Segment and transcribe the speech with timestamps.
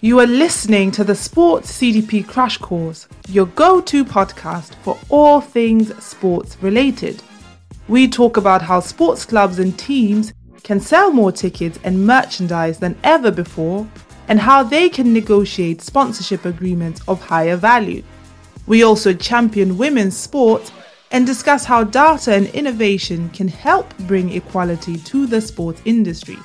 [0.00, 5.40] You are listening to the Sports CDP Crash Course, your go to podcast for all
[5.40, 7.20] things sports related.
[7.88, 10.32] We talk about how sports clubs and teams
[10.62, 13.88] can sell more tickets and merchandise than ever before,
[14.28, 18.04] and how they can negotiate sponsorship agreements of higher value.
[18.68, 20.70] We also champion women's sports
[21.10, 26.38] and discuss how data and innovation can help bring equality to the sports industry.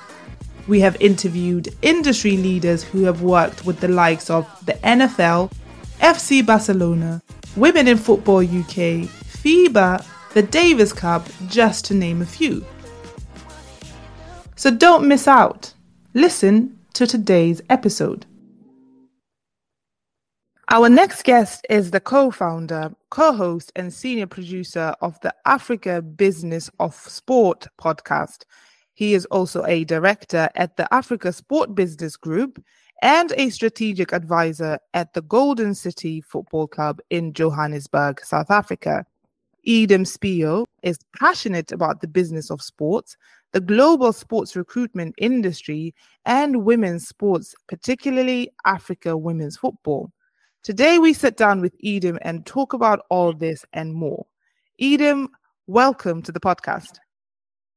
[0.67, 5.51] We have interviewed industry leaders who have worked with the likes of the NFL,
[5.99, 7.21] FC Barcelona,
[7.55, 12.65] Women in Football UK, FIBA, the Davis Cup, just to name a few.
[14.55, 15.73] So don't miss out.
[16.13, 18.25] Listen to today's episode.
[20.69, 26.01] Our next guest is the co founder, co host, and senior producer of the Africa
[26.01, 28.45] Business of Sport podcast.
[28.93, 32.63] He is also a director at the Africa Sport Business Group
[33.01, 39.05] and a strategic advisor at the Golden City Football Club in Johannesburg, South Africa.
[39.65, 43.17] Edem Spio is passionate about the business of sports,
[43.51, 45.93] the global sports recruitment industry,
[46.25, 50.11] and women's sports, particularly Africa women's football.
[50.63, 54.25] Today, we sit down with Edem and talk about all this and more.
[54.79, 55.29] Edem,
[55.67, 56.99] welcome to the podcast.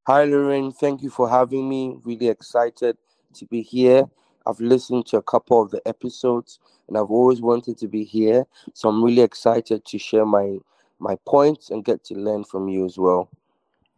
[0.06, 0.70] Hi, Lorraine.
[0.70, 1.98] Thank you for having me.
[2.04, 2.96] Really excited
[3.34, 4.04] to be here.
[4.46, 8.46] I've listened to a couple of the episodes and I've always wanted to be here.
[8.72, 10.58] So I'm really excited to share my
[11.00, 13.28] my points and get to learn from you as well.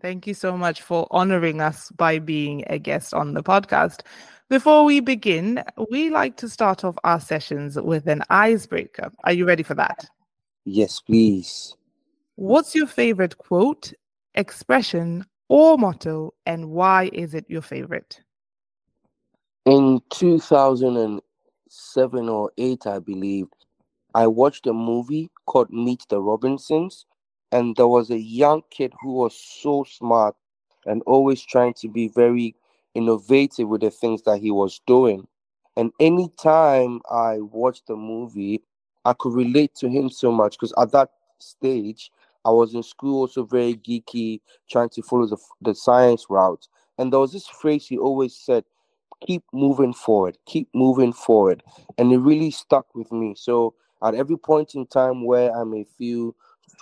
[0.01, 4.01] Thank you so much for honoring us by being a guest on the podcast.
[4.49, 9.13] Before we begin, we like to start off our sessions with an icebreaker.
[9.25, 10.09] Are you ready for that?
[10.65, 11.77] Yes, please.
[12.37, 13.93] What's your favorite quote,
[14.35, 18.21] expression, or motto, and why is it your favorite?
[19.65, 23.47] In 2007 or 8, I believe,
[24.15, 27.07] I watched a movie called Meet the Robinsons,
[27.53, 30.35] and there was a young kid who was so smart
[30.87, 32.55] and always trying to be very
[32.95, 35.27] innovative with the things that he was doing.
[35.77, 38.63] And anytime I watched the movie,
[39.05, 42.11] I could relate to him so much because at that stage,
[42.49, 46.67] I was in school also very geeky, trying to follow the, the science route.
[46.97, 48.65] And there was this phrase he always said,
[49.21, 51.63] keep moving forward, keep moving forward.
[51.99, 53.35] And it really stuck with me.
[53.37, 56.35] So at every point in time where I may feel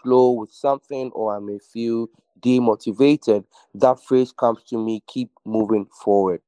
[0.03, 2.07] slow with something or I may feel
[2.41, 3.45] demotivated,
[3.75, 6.43] that phrase comes to me, keep moving forward.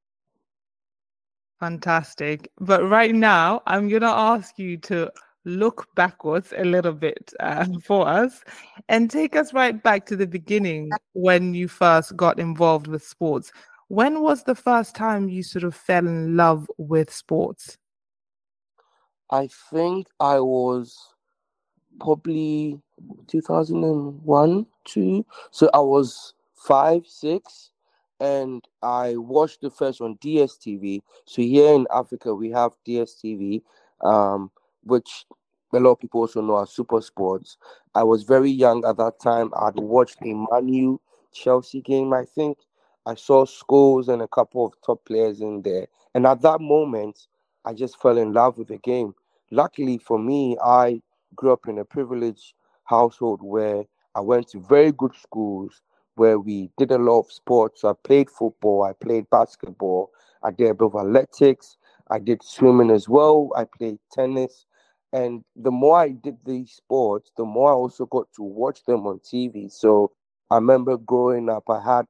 [1.58, 2.52] Fantastic.
[2.60, 5.10] But right now, I'm going to ask you to
[5.48, 8.42] look backwards a little bit uh, for us
[8.88, 13.50] and take us right back to the beginning when you first got involved with sports.
[13.88, 17.78] When was the first time you sort of fell in love with sports?
[19.30, 20.96] I think I was
[22.00, 22.80] probably
[23.26, 25.26] 2001, 2.
[25.50, 27.70] So I was five, six,
[28.20, 31.00] and I watched the first on DSTV.
[31.24, 33.62] So here in Africa, we have DSTV,
[34.02, 34.50] um,
[34.84, 35.26] which
[35.72, 37.56] a lot of people also know as Super Sports.
[37.94, 39.52] I was very young at that time.
[39.56, 40.98] I'd watched a Manu
[41.32, 42.58] Chelsea game, I think.
[43.06, 45.86] I saw Scholes and a couple of top players in there.
[46.14, 47.26] And at that moment,
[47.64, 49.14] I just fell in love with the game.
[49.50, 51.02] Luckily for me, I
[51.34, 52.54] grew up in a privileged
[52.84, 55.82] household where I went to very good schools
[56.16, 57.84] where we did a lot of sports.
[57.84, 60.10] I played football, I played basketball,
[60.42, 61.76] I did a bit of athletics,
[62.10, 64.66] I did swimming as well, I played tennis.
[65.12, 69.06] And the more I did these sports, the more I also got to watch them
[69.06, 69.68] on TV.
[69.70, 70.12] So
[70.50, 72.06] I remember growing up, I had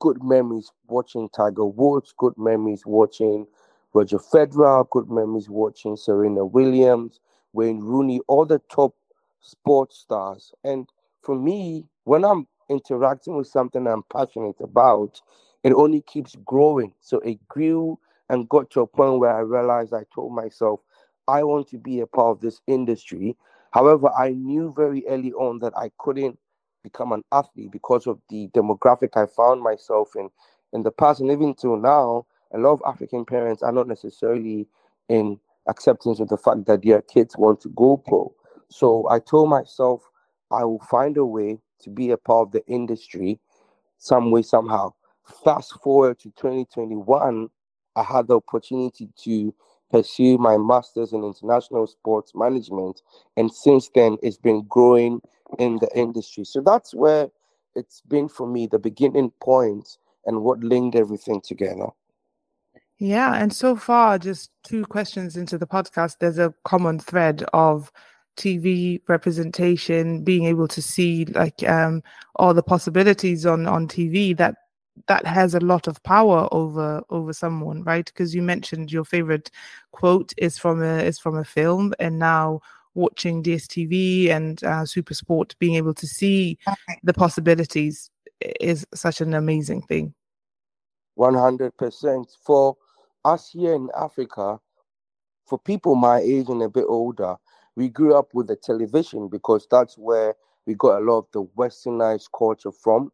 [0.00, 3.46] good memories watching Tiger Woods, good memories watching
[3.94, 7.20] Roger Federer, good memories watching Serena Williams,
[7.52, 8.94] Wayne Rooney, all the top
[9.40, 10.52] sports stars.
[10.64, 10.88] And
[11.22, 15.20] for me, when I'm interacting with something I'm passionate about,
[15.62, 16.92] it only keeps growing.
[17.00, 20.80] So it grew and got to a point where I realized I told myself,
[21.28, 23.36] I want to be a part of this industry.
[23.72, 26.38] However, I knew very early on that I couldn't
[26.82, 30.30] become an athlete because of the demographic I found myself in
[30.72, 32.26] in the past and even till now.
[32.54, 34.66] A lot of African parents are not necessarily
[35.08, 35.38] in
[35.68, 38.34] acceptance of the fact that their kids want to go pro.
[38.68, 40.02] So I told myself
[40.50, 43.38] I will find a way to be a part of the industry
[43.98, 44.92] some way, somehow.
[45.44, 47.48] Fast forward to 2021,
[47.94, 49.54] I had the opportunity to
[49.92, 53.02] pursue my master's in international sports management.
[53.36, 55.20] And since then, it's been growing
[55.58, 56.44] in the industry.
[56.44, 57.28] So that's where
[57.76, 61.88] it's been for me, the beginning point and what linked everything together.
[62.98, 67.90] Yeah, and so far, just two questions into the podcast, there's a common thread of
[68.36, 72.02] TV representation, being able to see like um,
[72.36, 74.54] all the possibilities on on TV that
[75.06, 78.06] that has a lot of power over over someone, right?
[78.06, 79.50] Because you mentioned your favorite
[79.92, 82.60] quote is from a is from a film, and now
[82.94, 86.58] watching DSTV and uh, Super Sport, being able to see
[87.02, 88.10] the possibilities
[88.60, 90.14] is such an amazing thing.
[91.14, 92.76] One hundred percent for
[93.24, 94.58] us here in Africa.
[95.46, 97.36] For people my age and a bit older,
[97.76, 100.34] we grew up with the television because that's where
[100.66, 103.10] we got a lot of the westernized culture from.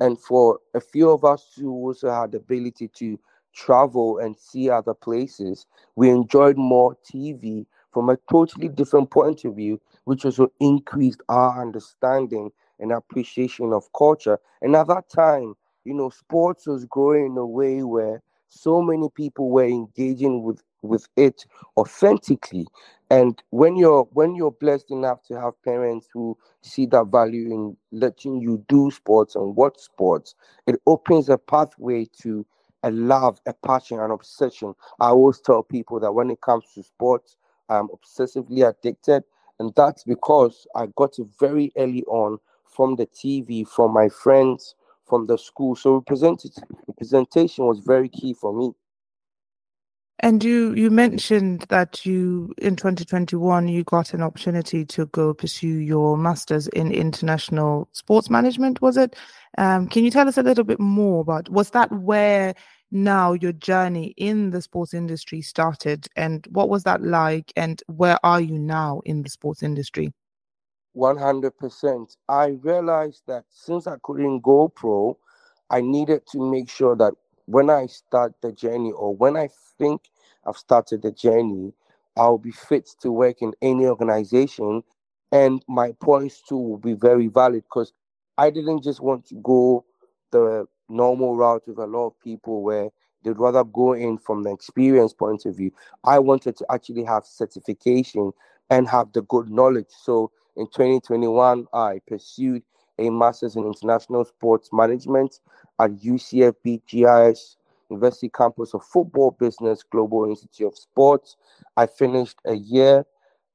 [0.00, 3.18] And for a few of us who also had the ability to
[3.52, 5.66] travel and see other places,
[5.96, 11.60] we enjoyed more TV from a totally different point of view, which also increased our
[11.60, 14.38] understanding and appreciation of culture.
[14.62, 15.54] And at that time,
[15.84, 20.62] you know, sports was growing in a way where so many people were engaging with
[20.82, 21.44] with it
[21.76, 22.66] authentically.
[23.10, 27.76] And when you're when you're blessed enough to have parents who see that value in
[27.90, 30.34] letting you do sports and watch sports
[30.66, 32.46] it opens a pathway to
[32.84, 34.74] a love a passion an obsession.
[35.00, 37.36] I always tell people that when it comes to sports
[37.68, 39.24] i'm obsessively addicted.
[39.58, 44.76] And that's because i got it very early on from the tv from my friends
[45.04, 45.74] from the school.
[45.74, 48.72] So representation was very key for me
[50.20, 55.66] and you you mentioned that you in 2021 you got an opportunity to go pursue
[55.78, 58.80] your masters in international sports management.
[58.80, 59.16] Was it?
[59.58, 61.48] Um, can you tell us a little bit more about?
[61.48, 62.54] Was that where
[62.90, 67.52] now your journey in the sports industry started, and what was that like?
[67.56, 70.12] And where are you now in the sports industry?
[70.96, 72.16] 100%.
[72.28, 75.16] I realized that since I couldn't go pro,
[75.70, 77.14] I needed to make sure that
[77.46, 79.48] when I start the journey or when I
[79.78, 80.02] think
[80.46, 81.72] I've started the journey,
[82.16, 84.82] I'll be fit to work in any organization.
[85.32, 87.92] And my points too will be very valid because
[88.36, 89.84] I didn't just want to go
[90.32, 92.88] the normal route with a lot of people where
[93.22, 95.72] they'd rather go in from the experience point of view.
[96.04, 98.32] I wanted to actually have certification
[98.70, 99.86] and have the good knowledge.
[99.90, 102.62] So in 2021, I pursued
[102.98, 105.40] a master's in international sports management
[105.80, 107.56] at UCFB GIS
[107.90, 111.36] University campus of Football Business Global Institute of Sports.
[111.76, 113.04] I finished a year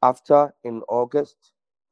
[0.04, 1.38] after in August,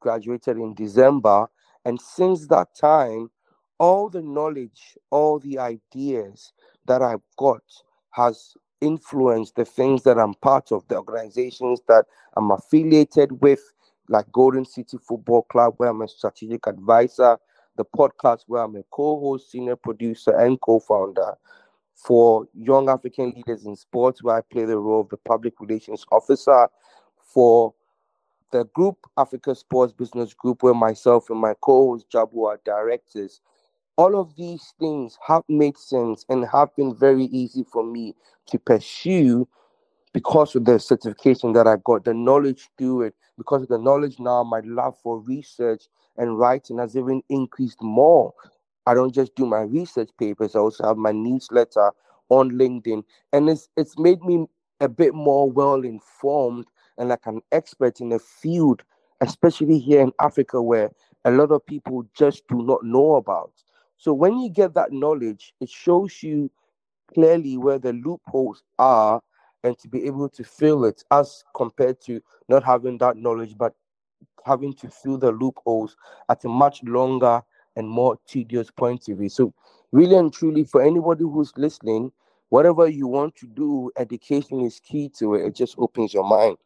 [0.00, 1.46] graduated in December,
[1.84, 3.30] and since that time,
[3.78, 6.52] all the knowledge, all the ideas
[6.86, 7.62] that I've got
[8.10, 12.04] has influenced the things that I'm part of, the organizations that
[12.36, 13.60] I'm affiliated with,
[14.08, 17.38] like Golden City Football Club, where I'm a strategic advisor,
[17.76, 21.34] the podcast where I'm a co-host, senior producer, and co-founder.
[21.94, 26.04] For young African leaders in sports, where I play the role of the public relations
[26.10, 26.68] officer.
[27.22, 27.72] For
[28.50, 33.40] the group Africa Sports Business Group, where myself and my co-host Jabu are directors.
[33.96, 38.14] All of these things have made sense and have been very easy for me
[38.46, 39.48] to pursue
[40.14, 44.20] because of the certification that I got, the knowledge through it, because of the knowledge
[44.20, 45.82] now, my love for research
[46.16, 48.32] and writing has even increased more.
[48.86, 51.90] I don't just do my research papers, I also have my newsletter
[52.28, 53.02] on LinkedIn.
[53.32, 54.46] And it's it's made me
[54.80, 56.66] a bit more well informed
[56.96, 58.84] and like an expert in a field,
[59.20, 60.90] especially here in Africa where
[61.24, 63.52] a lot of people just do not know about.
[63.96, 66.50] So when you get that knowledge, it shows you
[67.12, 69.20] clearly where the loopholes are
[69.64, 73.74] and to be able to fill it as compared to not having that knowledge but
[74.44, 75.96] having to fill the loopholes
[76.28, 77.42] at a much longer
[77.76, 79.28] and more tedious point of view.
[79.28, 79.52] So,
[79.90, 82.12] really and truly, for anybody who's listening,
[82.50, 85.46] whatever you want to do, education is key to it.
[85.46, 86.56] It just opens your mind.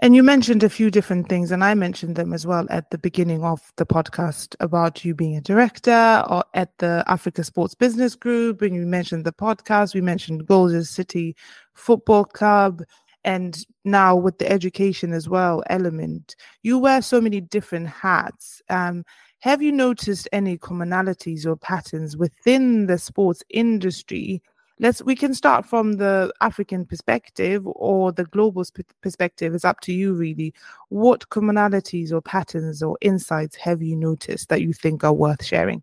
[0.00, 2.98] And you mentioned a few different things, and I mentioned them as well at the
[2.98, 8.14] beginning of the podcast about you being a director or at the Africa Sports Business
[8.14, 8.62] Group.
[8.62, 11.34] And you mentioned the podcast, we mentioned Golden City
[11.74, 12.82] Football Club,
[13.24, 16.36] and now with the education as well element.
[16.62, 18.62] You wear so many different hats.
[18.70, 19.04] Um,
[19.40, 24.42] have you noticed any commonalities or patterns within the sports industry?
[24.80, 29.54] Let's we can start from the african perspective or the global sp- perspective.
[29.54, 30.54] It's up to you really.
[30.88, 35.82] What commonalities or patterns or insights have you noticed that you think are worth sharing?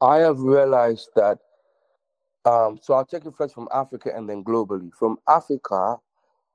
[0.00, 1.38] I have realized that
[2.46, 4.92] um, so i'll take it first from africa and then globally.
[4.92, 5.96] From africa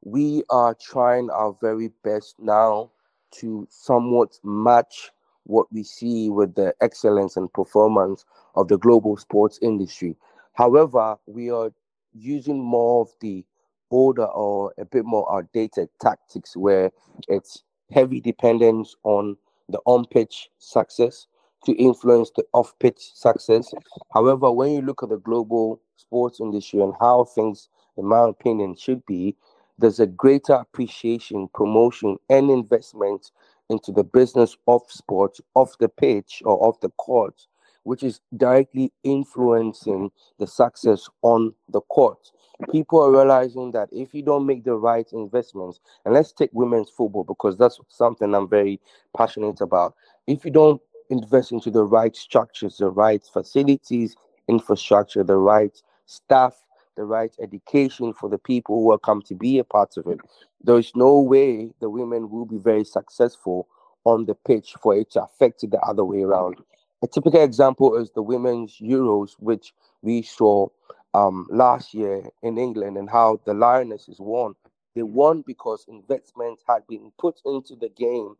[0.03, 2.91] we are trying our very best now
[3.31, 5.11] to somewhat match
[5.49, 8.25] what we see with the excellence and performance
[8.55, 10.15] of the global sports industry.
[10.53, 11.71] However, we are
[12.13, 13.45] using more of the
[13.91, 16.91] older or a bit more outdated tactics where
[17.27, 19.35] it's heavy dependence on
[19.69, 21.27] the on pitch success
[21.65, 23.73] to influence the off pitch success.
[24.13, 28.75] However, when you look at the global sports industry and how things, in my opinion,
[28.75, 29.35] should be,
[29.77, 33.31] there's a greater appreciation, promotion, and investment
[33.69, 37.47] into the business of sports, off the pitch or off the court,
[37.83, 42.31] which is directly influencing the success on the court.
[42.71, 46.89] People are realizing that if you don't make the right investments, and let's take women's
[46.89, 48.81] football because that's something I'm very
[49.15, 49.95] passionate about.
[50.27, 54.15] If you don't invest into the right structures, the right facilities,
[54.49, 56.53] infrastructure, the right staff,
[56.99, 60.19] the right education for the people who will come to be a part of it.
[60.61, 63.69] There is no way the women will be very successful
[64.03, 66.57] on the pitch for it to affect it the other way around.
[67.01, 70.67] A typical example is the women's Euros, which we saw
[71.13, 74.53] um, last year in England, and how the Lionesses won.
[74.93, 78.35] They won because investment had been put into the game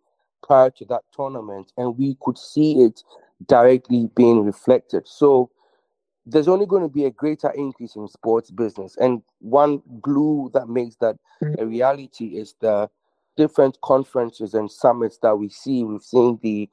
[0.46, 3.04] prior to that tournament, and we could see it
[3.48, 5.08] directly being reflected.
[5.08, 5.50] So
[6.32, 8.96] there's only going to be a greater increase in sports business.
[8.98, 11.60] And one glue that makes that mm.
[11.60, 12.90] a reality is the
[13.38, 15.84] different conferences and summits that we see.
[15.84, 16.70] We've seen the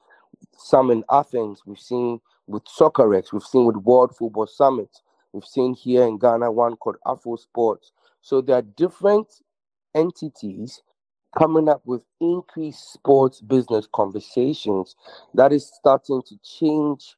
[0.57, 4.89] summit in Athens, we've seen with Soccerex, we've seen with World Football Summit,
[5.33, 7.91] we've seen here in Ghana one called Afro Sports.
[8.21, 9.27] So there are different
[9.95, 10.81] entities
[11.37, 14.95] coming up with increased sports business conversations
[15.33, 17.15] that is starting to change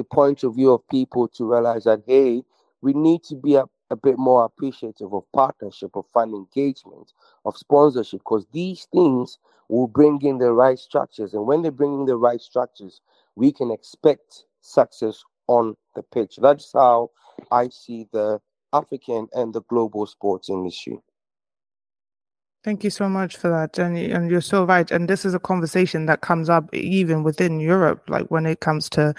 [0.00, 2.42] the point of view of people to realize that hey
[2.80, 7.12] we need to be a, a bit more appreciative of partnership of fan engagement
[7.44, 9.36] of sponsorship because these things
[9.68, 13.02] will bring in the right structures and when they bring in the right structures
[13.36, 17.10] we can expect success on the pitch that's how
[17.52, 18.40] i see the
[18.72, 20.98] african and the global sports industry
[22.62, 23.78] Thank you so much for that.
[23.78, 24.90] And, and you're so right.
[24.90, 28.90] And this is a conversation that comes up even within Europe, like when it comes
[28.90, 29.14] to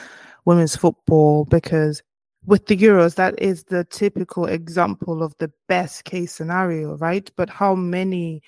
[0.45, 2.01] women's football, because
[2.45, 7.29] with the Euros, that is the typical example of the best case scenario, right?
[7.35, 8.41] But how many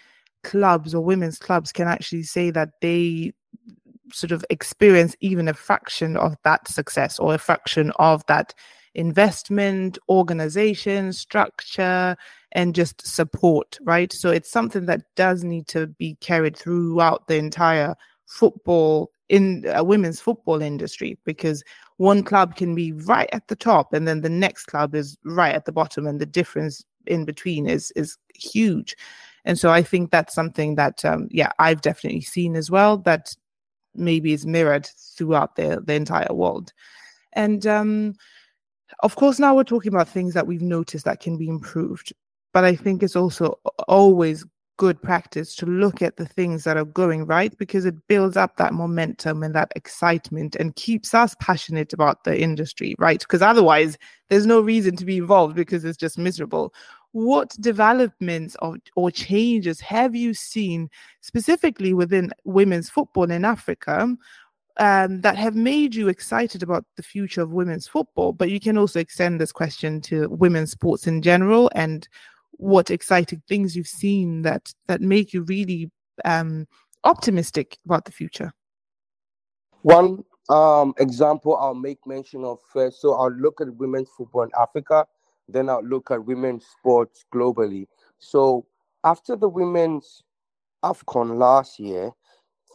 [0.43, 3.33] clubs or women's clubs can actually say that they
[4.11, 8.53] sort of experience even a fraction of that success or a fraction of that
[8.95, 12.15] investment, organization, structure,
[12.51, 14.13] and just support, right?
[14.13, 17.95] So it's something that does need to be carried throughout the entire
[18.25, 21.63] football in a women's football industry because
[21.97, 25.55] one club can be right at the top and then the next club is right
[25.55, 28.95] at the bottom and the difference in between is is huge.
[29.45, 33.35] And so i think that's something that um, yeah i've definitely seen as well that
[33.95, 34.87] maybe is mirrored
[35.17, 36.73] throughout the the entire world.
[37.33, 38.15] And um
[39.01, 42.13] of course now we're talking about things that we've noticed that can be improved
[42.53, 44.45] but i think it's also always
[44.77, 48.57] good practice to look at the things that are going right because it builds up
[48.57, 53.19] that momentum and that excitement and keeps us passionate about the industry, right?
[53.19, 53.97] Because otherwise,
[54.29, 56.73] there's no reason to be involved because it's just miserable.
[57.11, 60.89] What developments or, or changes have you seen
[61.21, 64.15] specifically within women's football in Africa
[64.77, 68.33] um, that have made you excited about the future of women's football?
[68.33, 72.07] But you can also extend this question to women's sports in general and
[72.57, 75.91] what exciting things you've seen that that make you really
[76.25, 76.67] um,
[77.03, 78.53] optimistic about the future.
[79.81, 83.01] One um, example I'll make mention of first.
[83.01, 85.05] So I'll look at women's football in Africa,
[85.47, 87.87] then I'll look at women's sports globally.
[88.19, 88.65] So
[89.03, 90.23] after the women's
[90.83, 92.11] AFCON last year,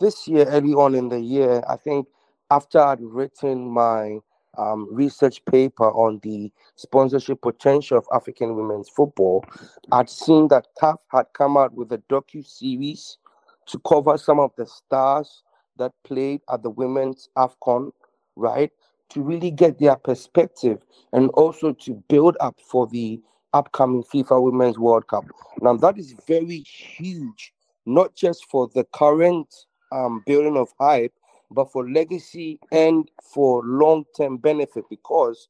[0.00, 2.06] this year, early on in the year, I think
[2.50, 4.18] after I'd written my
[4.58, 9.44] um, research paper on the sponsorship potential of African women's football,
[9.92, 13.18] I'd seen that CAF had come out with a docu series
[13.66, 15.42] to cover some of the stars
[15.76, 17.92] that played at the women's AFCON,
[18.36, 18.72] right?
[19.10, 20.78] To really get their perspective
[21.12, 23.20] and also to build up for the
[23.54, 25.24] upcoming FIFA Women's World Cup.
[25.62, 27.52] Now, that is very huge,
[27.86, 29.54] not just for the current
[29.92, 31.14] um, building of hype,
[31.50, 35.48] but for legacy and for long term benefit because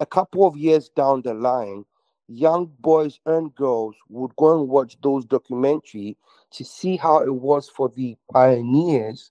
[0.00, 1.84] a couple of years down the line,
[2.28, 6.16] young boys and girls would go and watch those documentary
[6.52, 9.30] to see how it was for the pioneers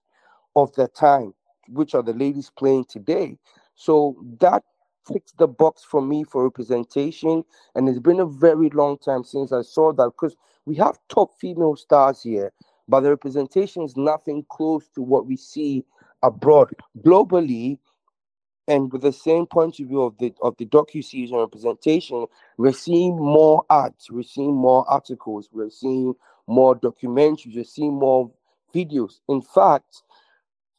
[0.55, 1.33] of the time,
[1.69, 3.37] which are the ladies playing today.
[3.75, 4.63] So that
[5.11, 7.43] ticks the box for me for representation.
[7.75, 11.31] And it's been a very long time since I saw that because we have top
[11.39, 12.51] female stars here,
[12.87, 15.83] but the representation is nothing close to what we see
[16.23, 16.69] abroad.
[16.99, 17.77] Globally,
[18.67, 22.25] and with the same point of view of the of the docu season representation,
[22.57, 26.13] we're seeing more ads, we're seeing more articles, we're seeing
[26.47, 28.31] more documentaries, we're seeing more
[28.73, 29.19] videos.
[29.27, 30.03] In fact,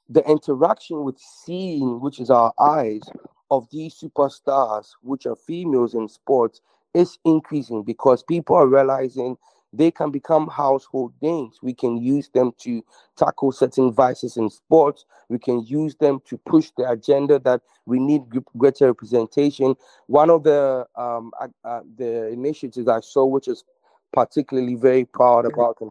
[0.09, 3.03] the interaction with seeing, which is our eyes,
[3.51, 6.61] of these superstars, which are females in sports,
[6.95, 9.37] is increasing because people are realizing
[9.73, 11.59] they can become household names.
[11.63, 12.85] We can use them to
[13.17, 15.07] tackle certain vices in sports.
[15.29, 18.23] We can use them to push the agenda that we need
[18.57, 19.75] greater representation.
[20.07, 21.33] One of the um,
[21.65, 23.65] uh, the initiatives I saw, which is
[24.13, 25.91] particularly very proud about, and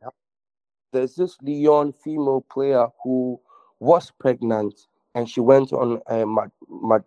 [0.92, 3.40] there's this Lyon female player who
[3.80, 6.26] was pregnant and she went on a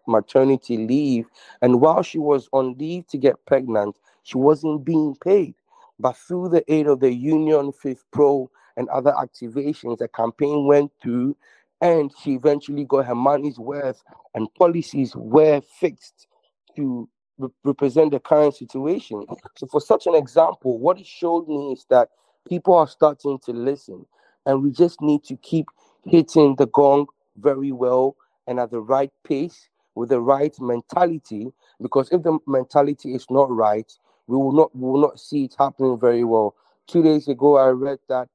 [0.06, 1.26] maternity leave.
[1.62, 5.54] And while she was on leave to get pregnant, she wasn't being paid.
[6.00, 11.36] But through the aid of the Union FIFPro and other activations, the campaign went through
[11.80, 14.02] and she eventually got her money's worth
[14.34, 16.28] and policies were fixed
[16.76, 17.08] to
[17.38, 19.24] re- represent the current situation.
[19.56, 22.10] So, for such an example, what it showed me is that
[22.48, 24.06] people are starting to listen,
[24.46, 25.66] and we just need to keep
[26.04, 27.06] hitting the gong
[27.38, 31.48] very well and at the right pace with the right mentality.
[31.82, 33.90] Because if the mentality is not right,
[34.26, 36.54] we will not we will not see it happening very well.
[36.86, 38.28] Two days ago, I read that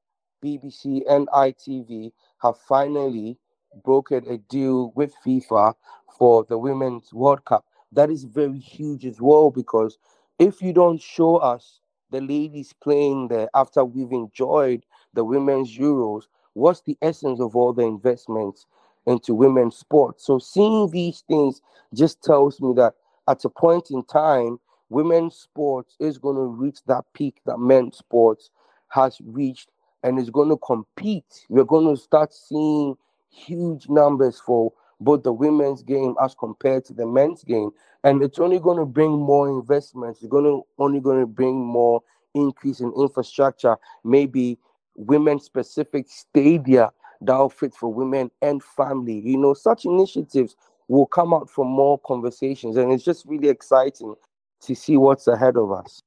[0.44, 3.38] BBC and ITV have finally
[3.84, 5.74] brokered a deal with FIFA
[6.18, 7.64] for the Women's World Cup.
[7.92, 9.98] That is very huge as well because
[10.38, 11.80] if you don't show us
[12.10, 17.72] the ladies playing there after we've enjoyed the women's Euros, what's the essence of all
[17.72, 18.66] the investments
[19.06, 20.24] into women's sports?
[20.24, 21.60] So seeing these things
[21.94, 22.94] just tells me that
[23.28, 24.58] at a point in time,
[24.90, 28.50] women's sports is going to reach that peak that men's sports
[28.88, 29.70] has reached
[30.02, 31.46] and is going to compete.
[31.48, 32.96] We're going to start seeing
[33.30, 37.70] huge numbers for both the women's game as compared to the men's game.
[38.04, 40.20] And it's only going to bring more investments.
[40.20, 42.02] It's going to only going to bring more
[42.34, 44.58] increase in infrastructure, maybe
[44.96, 46.90] women specific stadia
[47.22, 49.20] that will fit for women and family.
[49.20, 50.56] You know, such initiatives
[50.88, 54.14] will come out from more conversations, and it's just really exciting
[54.62, 56.02] to see what's ahead of us.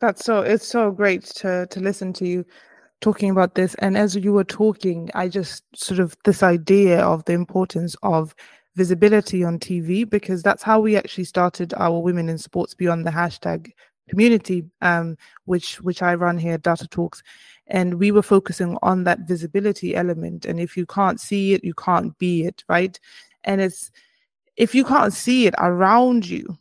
[0.00, 2.44] That's so it's so great to to listen to you
[3.00, 3.74] talking about this.
[3.76, 8.34] And as you were talking, I just sort of this idea of the importance of
[8.74, 13.10] visibility on TV because that's how we actually started our Women in Sports Beyond the
[13.10, 13.72] hashtag
[14.08, 17.22] community, um, which which I run here, Data Talks,
[17.66, 20.44] and we were focusing on that visibility element.
[20.44, 22.98] And if you can't see it, you can't be it, right?
[23.44, 23.90] And it's
[24.56, 26.56] if you can't see it around you,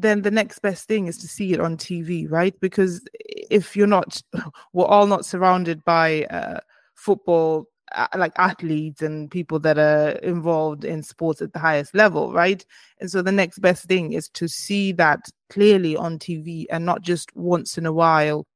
[0.00, 2.58] then the next best thing is to see it on TV, right?
[2.60, 4.22] Because if you're not,
[4.72, 6.60] we're all not surrounded by uh,
[6.94, 7.66] football
[8.14, 12.64] like athletes and people that are involved in sports at the highest level, right?
[13.00, 17.02] And so the next best thing is to see that clearly on TV and not
[17.02, 18.46] just once in a while,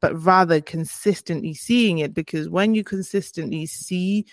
[0.00, 2.12] but rather consistently seeing it.
[2.12, 4.26] Because when you consistently see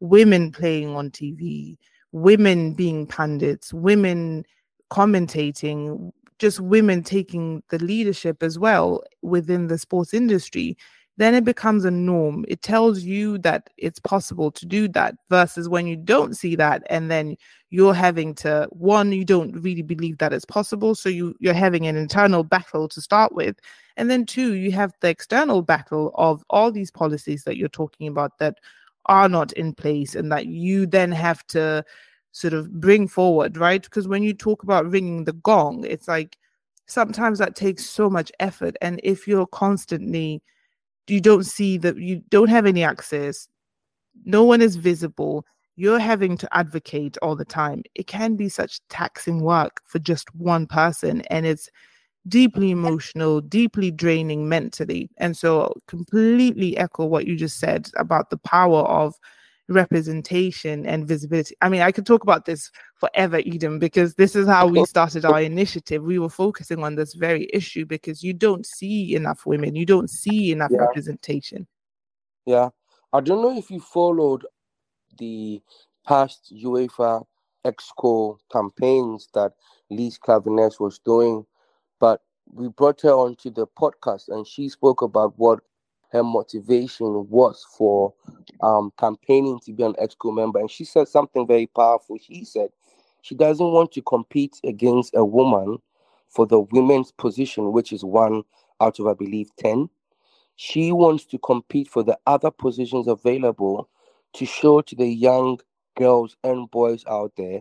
[0.00, 1.76] women playing on TV,
[2.12, 4.44] women being pundits, women
[4.92, 10.76] commentating, just women taking the leadership as well within the sports industry,
[11.16, 12.44] then it becomes a norm.
[12.46, 16.82] It tells you that it's possible to do that versus when you don't see that
[16.90, 17.36] and then
[17.70, 21.86] you're having to one you don't really believe that it's possible so you you're having
[21.86, 23.56] an internal battle to start with
[23.96, 28.06] and then two you have the external battle of all these policies that you're talking
[28.08, 28.58] about that
[29.06, 31.82] are not in place and that you then have to
[32.32, 33.82] sort of bring forward, right?
[33.82, 36.36] Because when you talk about ringing the gong, it's like
[36.86, 38.76] sometimes that takes so much effort.
[38.80, 40.42] And if you're constantly,
[41.06, 43.48] you don't see that you don't have any access,
[44.24, 45.44] no one is visible,
[45.76, 47.82] you're having to advocate all the time.
[47.94, 51.22] It can be such taxing work for just one person.
[51.22, 51.68] And it's
[52.28, 55.10] deeply emotional, deeply draining mentally.
[55.16, 59.14] And so, completely echo what you just said about the power of
[59.72, 61.54] representation and visibility.
[61.60, 65.24] I mean, I could talk about this forever, Edem, because this is how we started
[65.24, 66.02] our initiative.
[66.02, 70.10] We were focusing on this very issue because you don't see enough women, you don't
[70.10, 70.78] see enough yeah.
[70.78, 71.66] representation.
[72.46, 72.70] Yeah.
[73.12, 74.46] I don't know if you followed
[75.18, 75.60] the
[76.06, 77.24] past UEFA
[77.64, 79.52] Exco campaigns that
[79.90, 81.44] Liz Klaveness was doing,
[82.00, 82.20] but
[82.52, 85.60] we brought her onto the podcast and she spoke about what
[86.12, 88.12] her motivation was for
[88.62, 90.60] um, campaigning to be an exco member.
[90.60, 92.18] And she said something very powerful.
[92.18, 92.68] She said
[93.22, 95.78] she doesn't want to compete against a woman
[96.28, 98.42] for the women's position, which is one
[98.80, 99.88] out of, I believe, 10.
[100.56, 103.88] She wants to compete for the other positions available
[104.34, 105.58] to show to the young
[105.96, 107.60] girls and boys out there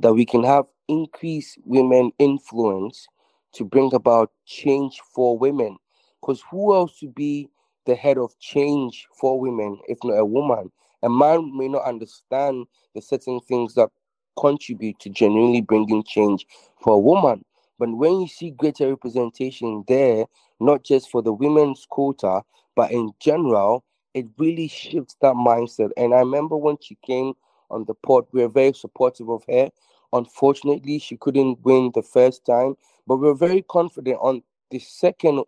[0.00, 3.08] that we can have increased women influence
[3.52, 5.76] to bring about change for women.
[6.20, 7.48] Because who else to be
[7.88, 10.70] the head of change for women if not a woman?
[11.02, 13.90] A man may not understand the certain things that
[14.38, 16.46] contribute to genuinely bringing change
[16.80, 17.44] for a woman.
[17.78, 20.26] But when you see greater representation there,
[20.60, 22.42] not just for the women's quota,
[22.74, 25.90] but in general, it really shifts that mindset.
[25.96, 27.34] And I remember when she came
[27.70, 29.70] on the pod, we were very supportive of her.
[30.12, 35.44] Unfortunately, she couldn't win the first time, but we we're very confident on the second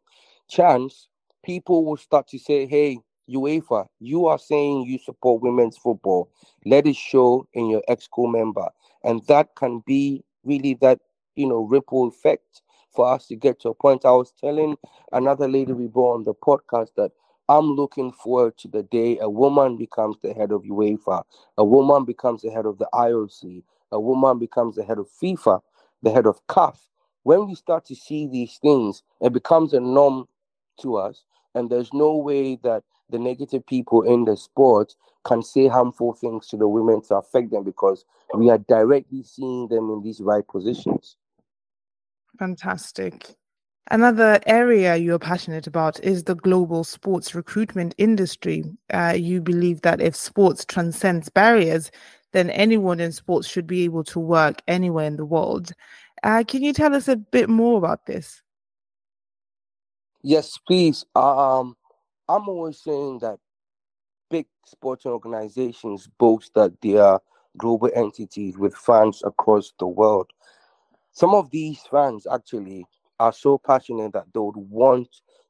[0.49, 1.09] chance,
[1.45, 2.99] people will start to say, hey,
[3.29, 6.31] UEFA, you are saying you support women's football.
[6.65, 8.69] Let it show in your EXCO member.
[9.05, 11.01] And that can be really that,
[11.37, 12.63] you know, ripple effect
[12.95, 14.05] for us to get to a point.
[14.05, 14.77] I was telling
[15.13, 17.13] another lady we brought on the podcast that
[17.49, 21.23] I'm looking forward to the day a woman becomes the head of UEFA,
[21.59, 25.61] a woman becomes the head of the IOC, a woman becomes the head of FIFA,
[26.03, 26.77] the head of CAF.
[27.23, 30.27] When we start to see these things, it becomes a norm
[30.81, 35.67] to us, and there's no way that the negative people in the sport can say
[35.67, 40.03] harmful things to the women to affect them because we are directly seeing them in
[40.03, 41.17] these right positions.
[42.39, 43.35] Fantastic.
[43.91, 48.63] Another area you're passionate about is the global sports recruitment industry.
[48.93, 51.91] Uh, you believe that if sports transcends barriers,
[52.33, 55.73] then anyone in sports should be able to work anywhere in the world.
[56.23, 58.43] Uh, can you tell us a bit more about this?
[60.23, 61.05] Yes, please.
[61.15, 61.77] Um,
[62.29, 63.39] I'm always saying that
[64.31, 67.21] big sporting organizations boast that they are
[67.59, 70.31] global entities with fans across the world.
[71.13, 72.87] Some of these fans actually
[73.21, 75.09] are so passionate that they would want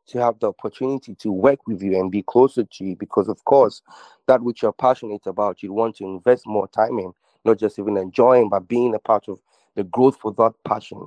[0.08, 3.44] to have the opportunity to work with you and be closer to you because of
[3.44, 3.82] course
[4.26, 7.12] that which you're passionate about you want to invest more time in
[7.44, 9.38] not just even enjoying but being a part of
[9.76, 11.06] the growth for that passion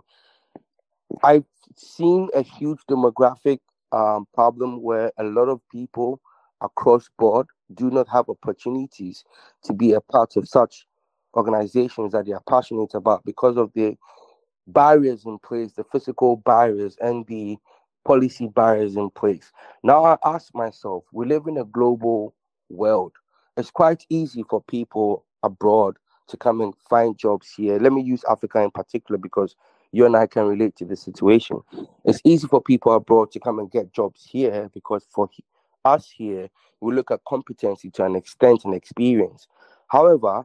[1.24, 3.60] i've seen a huge demographic
[3.92, 6.20] um, problem where a lot of people
[6.62, 9.24] across board do not have opportunities
[9.64, 10.88] to be a part of such
[11.36, 13.98] organizations that they are passionate about because of the
[14.68, 17.58] barriers in place, the physical barriers and the
[18.06, 19.52] policy barriers in place.
[19.84, 22.34] Now I ask myself, we live in a global
[22.70, 23.14] world.
[23.58, 27.78] It's quite easy for people abroad to come and find jobs here.
[27.80, 29.56] Let me use Africa in particular because
[29.94, 31.62] you and I can relate to the situation.
[32.04, 35.30] It's easy for people abroad to come and get jobs here because for
[35.86, 36.50] us here,
[36.82, 39.48] we look at competency to an extent and experience.
[39.88, 40.44] However,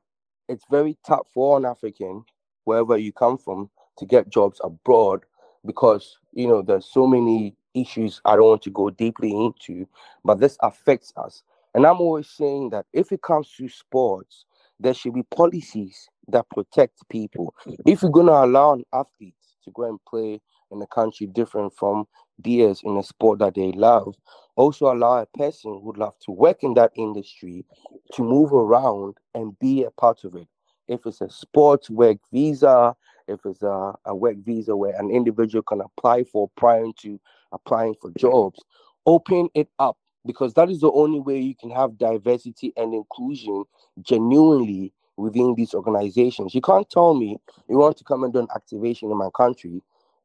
[0.48, 2.24] it's very tough for an African,
[2.64, 5.24] wherever you come from, to get jobs abroad
[5.64, 9.86] because you know there's so many issues I don't want to go deeply into,
[10.24, 11.42] but this affects us.
[11.74, 14.44] And I'm always saying that if it comes to sports,
[14.78, 17.54] there should be policies that protect people.
[17.86, 19.34] If you're gonna allow an athlete
[19.68, 22.06] to go and play in a country different from
[22.38, 24.14] theirs in a sport that they love,
[24.56, 27.64] also allow a person who love to work in that industry
[28.12, 30.48] to move around and be a part of it.
[30.88, 35.62] If it's a sports work visa, if it's a, a work visa where an individual
[35.62, 37.20] can apply for prior to
[37.52, 38.60] applying for jobs,
[39.06, 43.64] open it up because that is the only way you can have diversity and inclusion
[44.02, 46.54] genuinely within these organizations.
[46.54, 47.36] You can't tell me
[47.68, 49.82] you want to come and do an activation in my country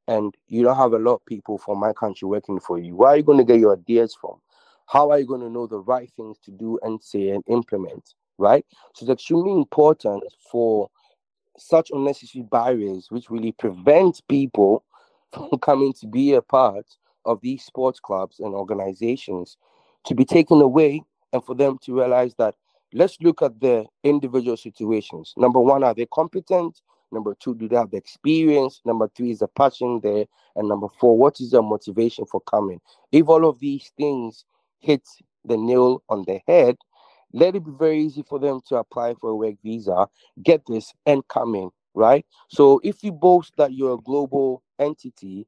[0.08, 2.96] and you don't have a lot of people from my country working for you.
[2.96, 4.40] Where are you going to get your ideas from?
[4.86, 8.14] How are you going to know the right things to do and say and implement?
[8.38, 8.66] Right?
[8.94, 10.90] So it's extremely important for
[11.58, 14.84] such unnecessary barriers which really prevent people
[15.34, 16.86] from coming to be a part
[17.26, 19.58] of these sports clubs and organizations
[20.06, 21.02] to be taken away
[21.32, 22.56] and for them to realize that
[22.94, 25.34] let's look at the individual situations.
[25.38, 26.82] Number one, are they competent?
[27.12, 28.82] Number two, do they have the experience?
[28.86, 30.26] Number three, is the passion there?
[30.56, 32.82] And number four, what is their motivation for coming?
[33.12, 34.46] If all of these things
[34.80, 35.08] hit
[35.46, 36.78] the nail on the head,
[37.32, 40.08] let it be very easy for them to apply for a work visa,
[40.44, 42.26] get this, and come in, right?
[42.48, 45.48] So if you boast that you're a global entity,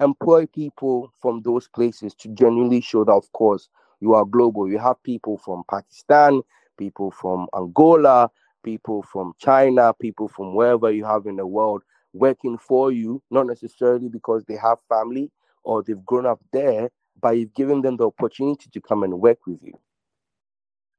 [0.00, 3.68] employ people from those places to genuinely show that, of course,
[4.00, 4.68] you are global.
[4.68, 6.40] You have people from Pakistan,
[6.78, 8.30] people from Angola,
[8.62, 13.46] people from China, people from wherever you have in the world working for you, not
[13.46, 15.30] necessarily because they have family
[15.62, 16.88] or they've grown up there,
[17.20, 19.72] but you've given them the opportunity to come and work with you.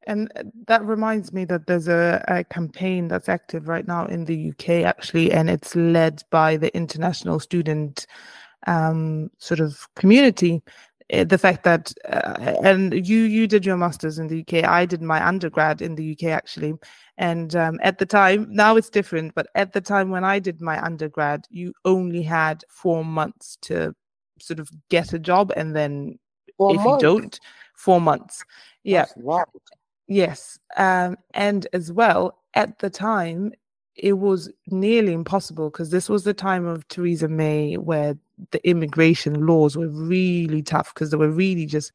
[0.08, 0.32] And
[0.68, 4.86] that reminds me that there's a, a, campaign that's active right now in the UK,
[4.86, 8.08] actually, and it's led by the international student
[8.66, 10.62] um, sort of community.
[11.10, 14.86] Eh, the fact that uh, and you you did your masters in the UK I
[14.86, 16.74] did my undergrad in the UK actually.
[17.18, 20.62] And um, at the time now it's different but at the time when I did
[20.62, 23.94] my undergrad you only had 4 months to
[24.40, 26.18] sort of get a job and then
[26.58, 27.04] four if months.
[27.04, 27.40] you don't
[27.76, 28.44] 4 months.
[28.84, 29.06] Yeah.
[30.08, 30.60] Yes.
[30.78, 33.54] Um, and as well at the time
[33.96, 38.18] it was nearly impossible because this was the time of Theresa May where
[38.52, 41.92] the immigration laws were really tough because they were really just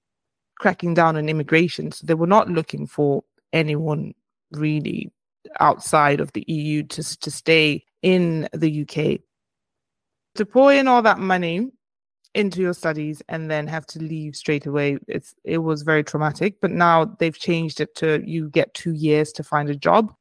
[0.59, 1.92] cracking down on immigration.
[1.92, 4.14] So they were not looking for anyone
[4.52, 5.12] really
[5.61, 9.20] outside of the EU to, to stay in the UK.
[10.37, 11.70] To pour in all that money
[12.35, 16.61] into your studies and then have to leave straight away, it's it was very traumatic.
[16.61, 20.12] But now they've changed it to you get two years to find a job.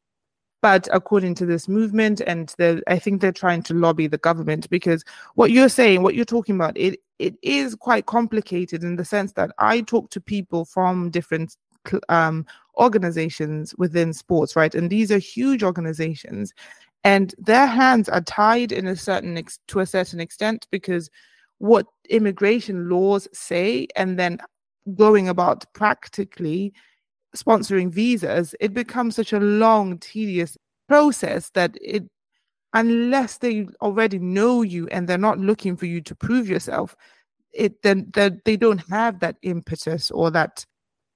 [0.63, 2.55] But according to this movement, and
[2.87, 5.03] I think they're trying to lobby the government because
[5.35, 9.33] what you're saying, what you're talking about, it it is quite complicated in the sense
[9.33, 11.57] that I talk to people from different
[12.07, 12.45] um,
[12.77, 14.73] organizations within sports, right?
[14.73, 16.53] And these are huge organizations,
[17.03, 21.09] and their hands are tied in a certain ex- to a certain extent because
[21.57, 24.39] what immigration laws say, and then
[24.95, 26.73] going about practically
[27.35, 32.03] sponsoring visas, it becomes such a long, tedious process that it,
[32.73, 36.95] unless they already know you and they're not looking for you to prove yourself,
[37.53, 40.65] it then that they don't have that impetus or that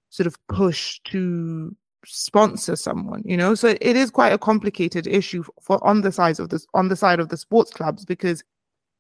[0.10, 1.75] sort of push to
[2.06, 3.53] sponsor someone you know?
[3.53, 6.95] So it is quite a complicated issue for on the side of this on the
[6.95, 8.43] side of the sports clubs because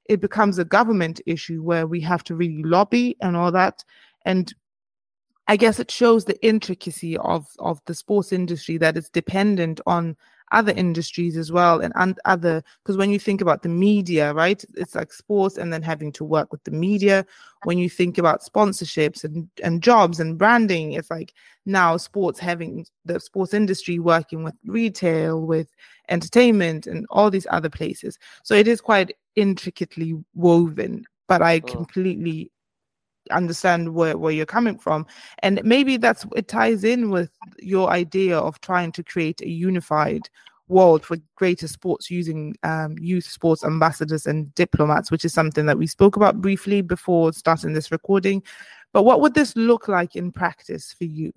[0.09, 3.83] it becomes a government issue where we have to really lobby and all that.
[4.25, 4.53] And
[5.49, 10.17] I guess it shows the intricacy of of the sports industry that it's dependent on
[10.51, 14.63] other industries as well and, and other because when you think about the media right
[14.75, 17.25] it's like sports and then having to work with the media.
[17.63, 21.33] When you think about sponsorships and, and jobs and branding it's like
[21.65, 25.67] now sports having the sports industry working with retail with
[26.09, 28.17] entertainment and all these other places.
[28.43, 32.49] So it is quite intricately woven but i completely
[33.31, 35.05] understand where, where you're coming from.
[35.39, 40.29] And maybe that's it ties in with your idea of trying to create a unified
[40.67, 45.77] world for greater sports using um, youth sports ambassadors and diplomats which is something that
[45.77, 48.43] we spoke about briefly before starting this recording.
[48.93, 51.31] But what would this look like in practice for you?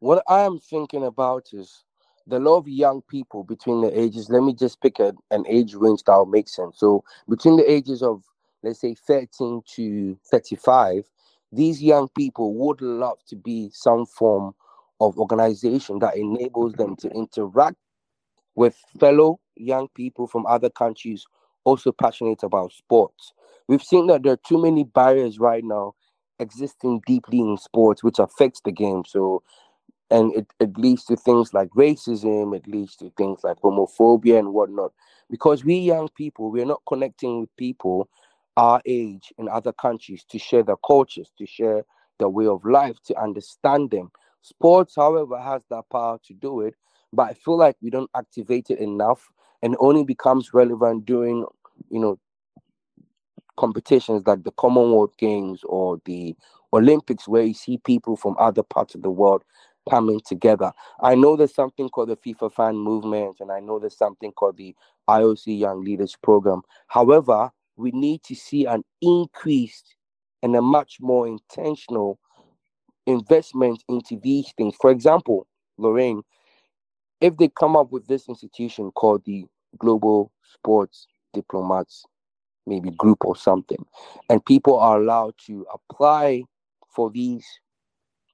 [0.00, 1.84] What i am thinking about is
[2.28, 5.74] the lot of young people between the ages let me just pick a, an age
[5.74, 6.78] range that will make sense.
[6.78, 8.22] So between the ages of
[8.68, 11.04] let's say 13 to 35,
[11.50, 14.54] these young people would love to be some form
[15.00, 17.76] of organization that enables them to interact
[18.54, 21.24] with fellow young people from other countries
[21.64, 23.32] also passionate about sports.
[23.68, 25.94] We've seen that there are too many barriers right now
[26.38, 29.02] existing deeply in sports, which affects the game.
[29.06, 29.42] So,
[30.10, 34.52] and it, it leads to things like racism, it leads to things like homophobia and
[34.52, 34.92] whatnot.
[35.30, 38.08] Because we young people, we're not connecting with people
[38.58, 41.84] our age in other countries to share their cultures, to share
[42.18, 44.10] their way of life, to understand them.
[44.42, 46.74] Sports, however, has that power to do it,
[47.12, 49.28] but I feel like we don't activate it enough
[49.62, 51.46] and only becomes relevant during,
[51.88, 52.18] you know,
[53.56, 56.34] competitions like the Commonwealth Games or the
[56.72, 59.44] Olympics, where you see people from other parts of the world
[59.88, 60.72] coming together.
[61.00, 64.56] I know there's something called the FIFA fan movement, and I know there's something called
[64.56, 64.74] the
[65.08, 66.62] IOC Young Leaders Program.
[66.88, 69.94] However, we need to see an increased
[70.42, 72.18] and a much more intentional
[73.06, 74.74] investment into these things.
[74.80, 75.46] For example,
[75.78, 76.22] Lorraine,
[77.20, 79.46] if they come up with this institution called the
[79.78, 82.04] Global Sports Diplomats,
[82.66, 83.84] maybe group or something,
[84.28, 86.42] and people are allowed to apply
[86.88, 87.46] for these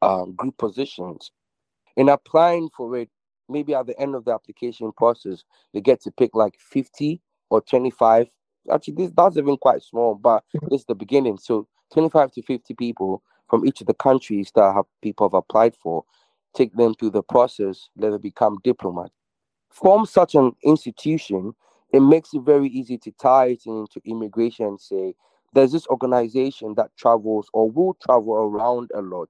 [0.03, 1.31] um, group positions,
[1.97, 3.11] in applying for it,
[3.49, 7.61] maybe at the end of the application process, they get to pick like 50 or
[7.61, 8.27] 25
[8.73, 11.39] actually this that's even quite small, but it's the beginning.
[11.39, 15.77] So 25 to 50 people from each of the countries that have people have applied
[15.77, 16.05] for,
[16.55, 19.13] take them through the process, let them become diplomats.
[19.71, 21.55] Form such an institution,
[21.93, 25.15] it makes it very easy to tie it into immigration and say
[25.53, 29.29] there's this organization that travels or will travel around a lot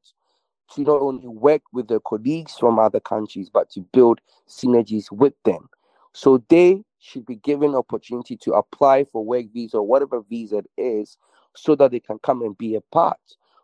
[0.75, 5.35] to not only work with their colleagues from other countries, but to build synergies with
[5.45, 5.69] them.
[6.13, 10.71] So they should be given opportunity to apply for work visa or whatever visa it
[10.79, 11.19] is
[11.55, 13.19] so that they can come and be a part.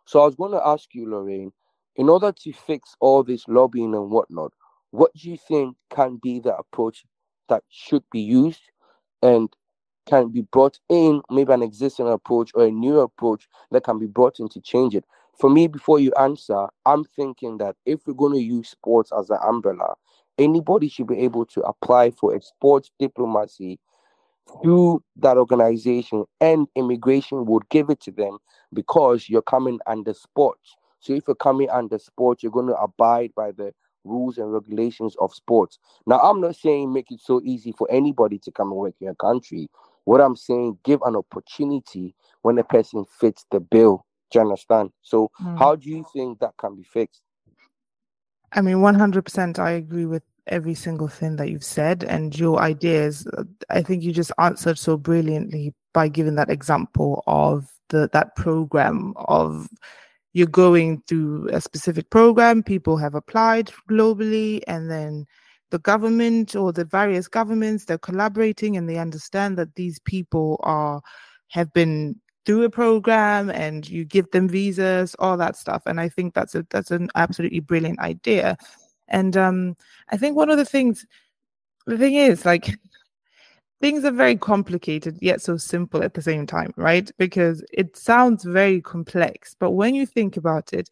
[0.05, 1.51] So I was going to ask you, Lorraine,
[1.95, 4.53] in order to fix all this lobbying and whatnot,
[4.91, 7.03] what do you think can be the approach
[7.49, 8.61] that should be used?
[9.23, 9.49] And
[10.05, 14.07] can be brought in, maybe an existing approach or a new approach that can be
[14.07, 15.05] brought in to change it.
[15.39, 19.29] For me, before you answer, I'm thinking that if we're going to use sports as
[19.29, 19.95] an umbrella,
[20.41, 23.79] anybody should be able to apply for a sports diplomacy
[24.61, 28.37] through that organization, and immigration would give it to them
[28.73, 30.75] because you're coming under sports.
[30.99, 33.73] So if you're coming under sports, you're going to abide by the
[34.03, 35.79] rules and regulations of sports.
[36.05, 39.05] Now, I'm not saying make it so easy for anybody to come and work in
[39.05, 39.69] your country.
[40.05, 44.05] What I'm saying, give an opportunity when a person fits the bill.
[44.31, 44.91] Do you understand?
[45.01, 45.57] So, mm.
[45.57, 47.21] how do you think that can be fixed?
[48.53, 53.27] I mean, 100% I agree with every single thing that you've said and your ideas.
[53.37, 58.35] Uh, I think you just answered so brilliantly by giving that example of the that
[58.35, 59.67] program of
[60.33, 65.25] you're going through a specific program, people have applied globally, and then
[65.71, 71.01] the government or the various governments they're collaborating and they understand that these people are
[71.47, 76.09] have been through a program and you give them visas all that stuff and i
[76.09, 78.57] think that's a that's an absolutely brilliant idea
[79.11, 79.75] and um
[80.09, 81.05] i think one of the things
[81.85, 82.75] the thing is like
[83.81, 87.11] things are very complicated yet so simple at the same time, right?
[87.17, 90.89] Because it sounds very complex, but when you think about it,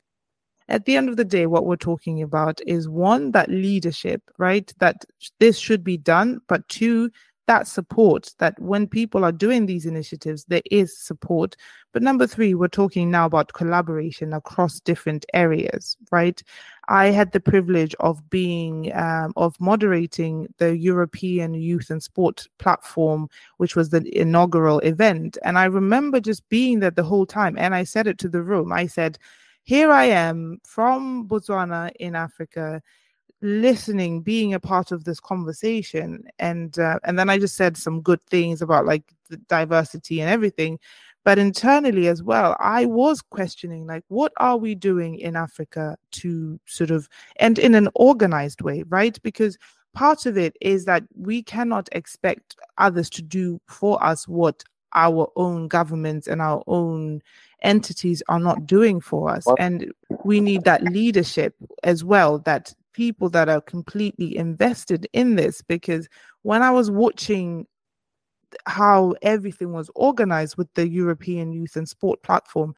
[0.68, 4.72] at the end of the day, what we're talking about is one, that leadership, right?
[4.80, 5.04] That
[5.40, 7.10] this should be done, but two,
[7.50, 11.56] that support that when people are doing these initiatives, there is support.
[11.94, 16.44] But number three, we're talking now about collaboration across different areas, right?
[16.90, 23.28] I had the privilege of being, um, of moderating the European Youth and Sport platform,
[23.58, 25.40] which was the inaugural event.
[25.44, 27.58] And I remember just being there the whole time.
[27.58, 29.18] And I said it to the room I said,
[29.64, 32.84] here I am from Botswana in Africa
[33.42, 36.24] listening being a part of this conversation.
[36.40, 40.30] And uh, and then i just said some good things about like the diversity and
[40.30, 40.80] everything.
[41.26, 46.60] But internally as well i was questioning like what are we doing in africa to
[46.66, 49.22] sort of and in an organized way right?
[49.22, 49.58] Because
[49.94, 55.32] part of it is that we cannot expect others to do for us what our
[55.36, 57.22] own governments and our own
[57.62, 59.46] entities are not doing for us.
[59.60, 59.92] And
[60.24, 66.10] we need that leadership as well that people that are completely invested in this because
[66.42, 67.66] when I was watching
[68.66, 72.76] how everything was organized with the European Youth and Sport platform,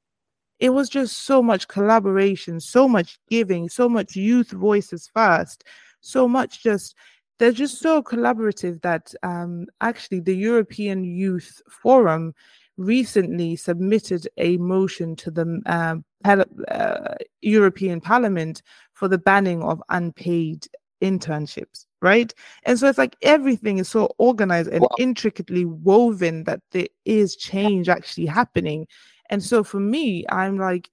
[0.60, 5.64] it was just so much collaboration, so much giving, so much youth voices first,
[6.02, 6.94] so much just
[7.40, 12.36] they're just so collaborative that um, actually the European Youth Forum
[12.86, 18.62] recently submitted a motion to the um, uh, European Parliament
[18.94, 20.68] for the banning of unpaid
[21.02, 22.34] internships, right?
[22.64, 24.90] And so it's like everything is so organized and wow.
[25.00, 28.88] intricately woven that there is change actually happening.
[29.30, 30.90] And so for me, I'm like,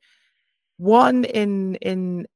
[0.78, 2.26] one in in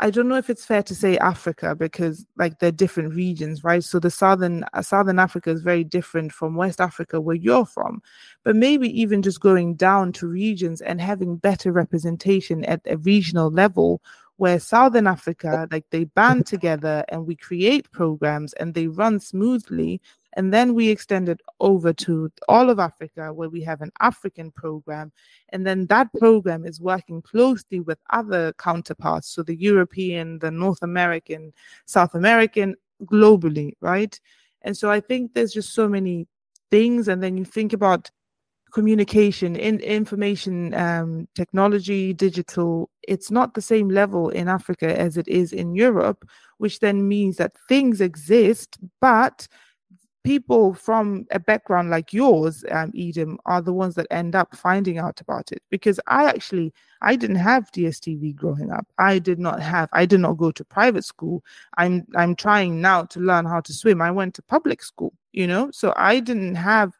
[0.00, 3.82] I don't know if it's fair to say Africa because like they're different regions, right?
[3.82, 8.02] So the southern uh, southern Africa is very different from West Africa where you're from,
[8.44, 13.50] but maybe even just going down to regions and having better representation at a regional
[13.50, 14.02] level
[14.38, 20.00] where Southern Africa, like they band together and we create programs and they run smoothly.
[20.38, 24.52] And then we extend it over to all of Africa, where we have an African
[24.52, 25.10] program.
[25.48, 29.28] And then that program is working closely with other counterparts.
[29.28, 31.52] So the European, the North American,
[31.86, 34.18] South American, globally, right?
[34.62, 36.28] And so I think there's just so many
[36.70, 37.08] things.
[37.08, 38.08] And then you think about
[38.72, 45.26] communication in information um, technology digital it's not the same level in africa as it
[45.26, 49.48] is in europe which then means that things exist but
[50.24, 54.98] people from a background like yours um, edem are the ones that end up finding
[54.98, 55.62] out about it.
[55.70, 58.86] Because i actually i didn't have dstv growing up.
[58.98, 61.44] I did not have i did not go to private school.
[61.76, 64.02] I'm i'm trying now to learn how to swim.
[64.02, 65.70] I went to public school you know?
[65.70, 66.94] So i didn't have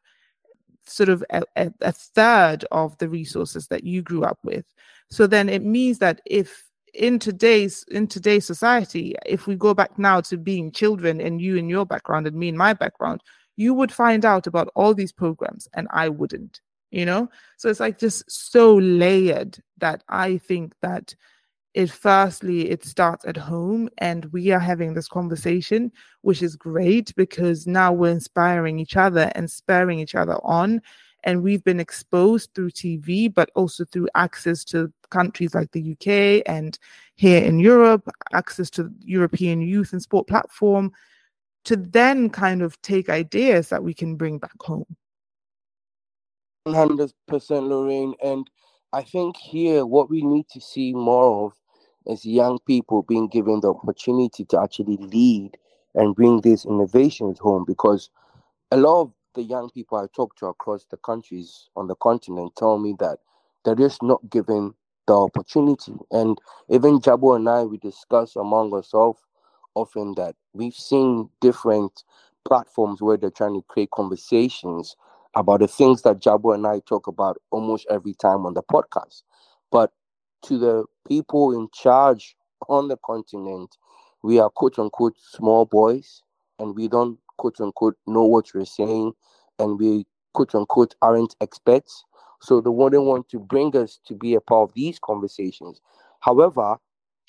[0.86, 4.64] sort of a, a, a third of the resources that you grew up with.
[5.10, 6.67] So then it means that if
[6.98, 11.56] in today's in today's society, if we go back now to being children and you
[11.56, 13.22] in your background and me in my background,
[13.56, 16.60] you would find out about all these programs and I wouldn't,
[16.90, 17.30] you know?
[17.56, 21.14] So it's like just so layered that I think that
[21.74, 27.14] it firstly it starts at home and we are having this conversation which is great
[27.14, 30.80] because now we're inspiring each other and spurring each other on
[31.24, 36.42] and we've been exposed through TV but also through access to countries like the UK
[36.46, 36.78] and
[37.16, 40.92] here in Europe access to European youth and sport platform
[41.64, 44.86] to then kind of take ideas that we can bring back home
[46.68, 47.12] 100%
[47.68, 48.14] Lorraine.
[48.22, 48.48] And
[48.92, 51.52] I think here what we need to see more of
[52.06, 55.56] is young people being given the opportunity to actually lead
[55.94, 58.10] and bring these innovations home because
[58.70, 62.52] a lot of the young people I talk to across the countries on the continent
[62.56, 63.18] tell me that
[63.64, 64.74] they're just not given
[65.08, 65.94] the opportunity.
[66.12, 66.38] And
[66.68, 69.18] even Jabo and I, we discuss among ourselves
[69.74, 72.04] often that we've seen different
[72.44, 74.94] platforms where they're trying to create conversations
[75.34, 79.22] about the things that Jabo and I talk about almost every time on the podcast.
[79.72, 79.92] But
[80.42, 82.36] to the people in charge
[82.68, 83.76] on the continent,
[84.22, 86.22] we are quote unquote small boys
[86.58, 89.12] and we don't quote unquote know what you're saying
[89.58, 92.04] and we quote unquote aren't experts.
[92.40, 95.80] So they wouldn't want to bring us to be a part of these conversations.
[96.20, 96.78] However,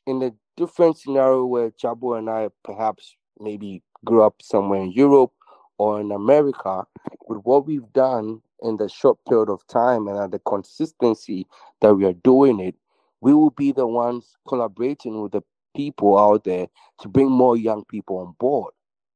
[0.06, 5.32] in a different scenario where Jabo and I perhaps maybe grew up somewhere in Europe
[5.78, 6.86] or in America,
[7.28, 11.48] with what we've done in the short period of time and at the consistency
[11.82, 12.76] that we are doing it,
[13.22, 15.42] we will be the ones collaborating with the
[15.76, 16.68] people out there
[17.00, 18.74] to bring more young people on board,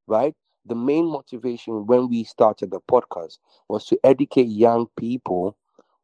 [0.07, 0.35] right?
[0.65, 5.57] The main motivation when we started the podcast was to educate young people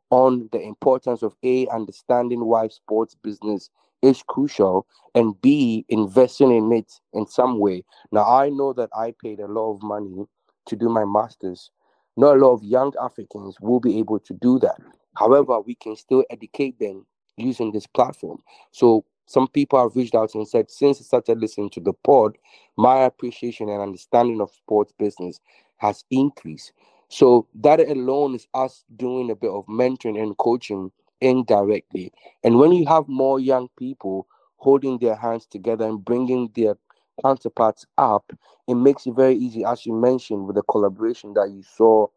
[0.09, 3.69] on the importance of A, understanding why sports business
[4.01, 7.83] is crucial, and B, investing in it in some way.
[8.11, 10.25] Now, I know that I paid a lot of money
[10.67, 11.71] to do my master's.
[12.15, 14.77] Not a lot of young Africans will be able to do that.
[15.15, 17.05] However, we can still educate them
[17.37, 18.41] using this platform.
[18.71, 22.37] So some people have reached out and said, since I started listening to the pod,
[22.77, 25.39] my appreciation and understanding of sports business
[25.77, 26.73] has increased.
[27.09, 30.91] So that alone is us doing a bit of mentoring and coaching
[31.21, 32.11] indirectly.
[32.43, 36.75] And when you have more young people holding their hands together and bringing their
[37.23, 38.31] counterparts up,
[38.67, 42.07] it makes it very easy, as you mentioned, with the collaboration that you saw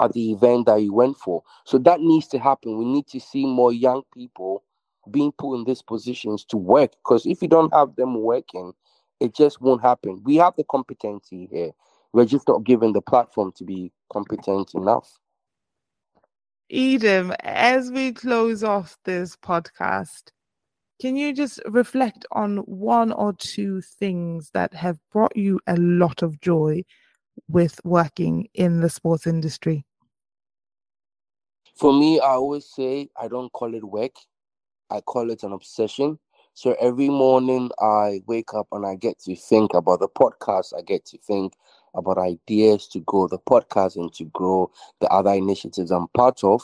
[0.00, 1.42] at the event that you went for.
[1.64, 2.78] So that needs to happen.
[2.78, 4.62] We need to see more young people
[5.10, 8.72] being put in these positions to work because if you don't have them working,
[9.20, 10.20] it just won't happen.
[10.24, 11.72] We have the competency here.
[12.14, 15.18] We're just not given the platform to be competent enough.
[16.70, 20.30] Edem, as we close off this podcast,
[21.00, 26.22] can you just reflect on one or two things that have brought you a lot
[26.22, 26.84] of joy
[27.48, 29.84] with working in the sports industry?
[31.74, 34.14] For me, I always say I don't call it work,
[34.88, 36.20] I call it an obsession.
[36.52, 40.72] So every morning I wake up and I get to think about the podcast.
[40.78, 41.54] I get to think
[41.94, 44.70] about ideas to grow the podcast and to grow
[45.00, 46.62] the other initiatives I'm part of.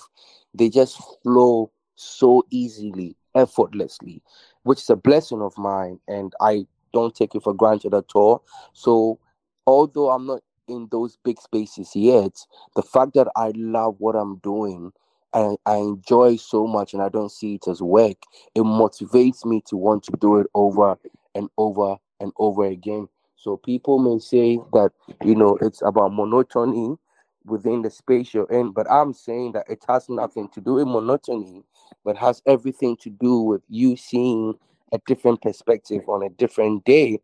[0.55, 4.23] They just flow so easily, effortlessly,
[4.63, 6.01] which is a blessing of mine.
[6.09, 8.45] And I don't take it for granted at all.
[8.73, 9.19] So
[9.67, 12.33] although I'm not in those big spaces yet,
[12.75, 14.93] the fact that I love what I'm doing
[15.33, 18.17] and I enjoy so much and I don't see it as work,
[18.55, 20.99] it motivates me to want to do it over
[21.35, 23.09] and over and over again.
[23.41, 24.93] So people may say that,
[25.25, 26.97] you know, it's about monotony
[27.45, 30.87] within the space you're in, but I'm saying that it has nothing to do with
[30.87, 31.65] monotony,
[32.05, 34.55] but has everything to do with you seeing
[34.93, 37.19] a different perspective on a different day.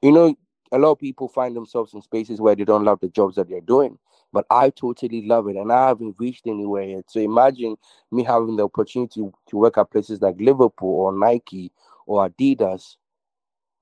[0.00, 0.34] You know,
[0.72, 3.48] a lot of people find themselves in spaces where they don't love the jobs that
[3.50, 3.98] they're doing
[4.32, 7.04] but I totally love it and I haven't reached anywhere yet.
[7.08, 7.76] So imagine
[8.10, 11.70] me having the opportunity to work at places like Liverpool or Nike
[12.06, 12.96] or Adidas.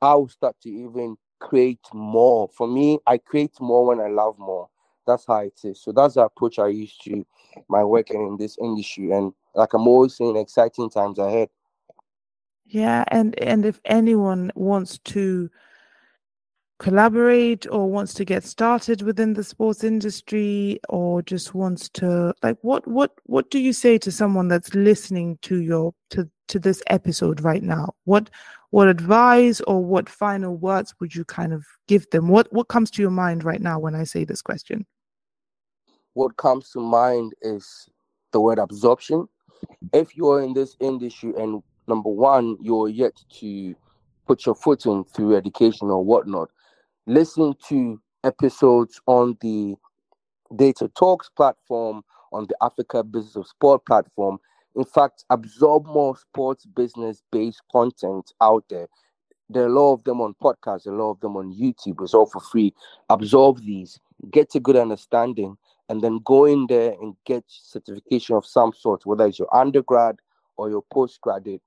[0.03, 2.49] I will start to even create more.
[2.57, 4.69] For me, I create more when I love more.
[5.07, 5.83] That's how it is.
[5.83, 7.27] So that's the approach I use to
[7.69, 9.11] my working in this industry.
[9.11, 11.49] And like I'm always saying, exciting times ahead.
[12.67, 15.51] Yeah, and and if anyone wants to
[16.79, 22.57] collaborate or wants to get started within the sports industry or just wants to like
[22.63, 26.83] what what what do you say to someone that's listening to your to to this
[26.87, 28.31] episode right now what
[28.71, 32.91] what advice or what final words would you kind of give them what what comes
[32.91, 34.87] to your mind right now when i say this question
[36.15, 37.89] what comes to mind is
[38.33, 39.27] the word absorption
[39.93, 43.75] if you're in this industry and number one you're yet to
[44.27, 46.49] put your foot in through education or whatnot
[47.07, 49.75] listen to episodes on the
[50.57, 52.03] Data Talks platform,
[52.33, 54.39] on the Africa Business of Sport platform.
[54.77, 58.89] In fact, absorb more sports business based content out there.
[59.49, 62.01] There are a lot of them on podcasts, a lot of them on YouTube.
[62.03, 62.73] It's all for free.
[63.09, 63.99] Absorb these,
[64.31, 65.57] get a good understanding,
[65.89, 70.21] and then go in there and get certification of some sort, whether it's your undergrad
[70.57, 71.63] or your postgraduate.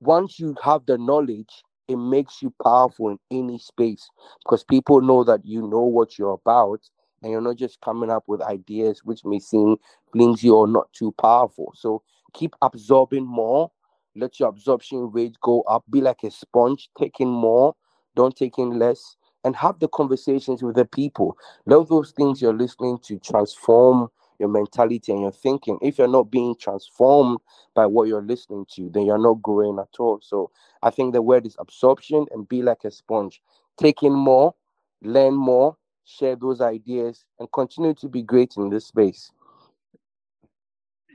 [0.00, 4.10] Once you have the knowledge, it makes you powerful in any space
[4.44, 6.80] because people know that you know what you're about
[7.22, 9.76] and you're not just coming up with ideas which may seem
[10.12, 11.72] flimsy or not too powerful.
[11.74, 12.02] So
[12.36, 13.70] keep absorbing more.
[14.14, 15.84] Let your absorption rate go up.
[15.90, 17.74] Be like a sponge, taking more,
[18.14, 21.36] don't take in less, and have the conversations with the people.
[21.66, 24.08] Let those things you're listening to transform
[24.38, 25.78] your mentality and your thinking.
[25.82, 27.38] If you're not being transformed
[27.74, 30.18] by what you're listening to, then you're not growing at all.
[30.22, 30.50] So
[30.82, 33.40] I think the word is absorption and be like a sponge.
[33.78, 34.54] Take in more,
[35.02, 39.30] learn more, share those ideas, and continue to be great in this space.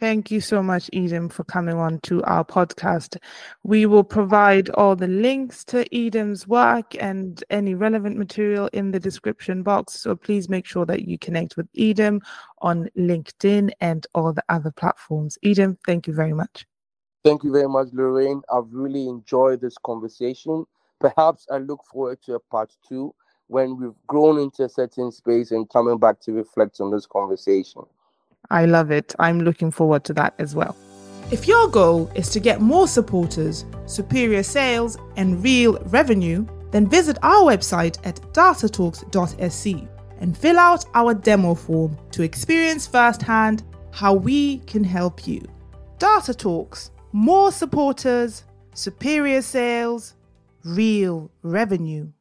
[0.01, 3.17] Thank you so much, Edem, for coming on to our podcast.
[3.61, 8.99] We will provide all the links to Edem's work and any relevant material in the
[8.99, 9.93] description box.
[9.93, 12.19] So please make sure that you connect with Edem
[12.63, 15.37] on LinkedIn and all the other platforms.
[15.43, 16.65] Edem, thank you very much.
[17.23, 18.41] Thank you very much, Lorraine.
[18.51, 20.65] I've really enjoyed this conversation.
[20.99, 23.13] Perhaps I look forward to a part two
[23.45, 27.83] when we've grown into a certain space and coming back to reflect on this conversation.
[28.49, 29.15] I love it.
[29.19, 30.75] I'm looking forward to that as well.
[31.31, 37.17] If your goal is to get more supporters, superior sales, and real revenue, then visit
[37.23, 39.87] our website at datatalks.sc
[40.19, 45.41] and fill out our demo form to experience firsthand how we can help you.
[45.99, 50.15] Data Talks, more supporters, superior sales,
[50.63, 52.11] real revenue.